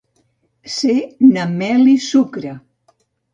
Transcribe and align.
Ser 0.75 1.01
Na 1.35 1.43
Mel-i-Sucre. 1.59 2.55